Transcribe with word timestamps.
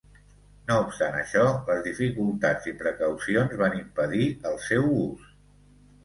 No 0.69 0.75
obstant 0.83 1.17
això, 1.17 1.41
les 1.67 1.81
dificultats 1.87 2.65
i 2.71 2.73
precaucions 2.79 3.53
van 3.59 3.75
impedir 3.81 4.31
el 4.53 4.57
seu 4.69 4.89
ús. 5.03 5.29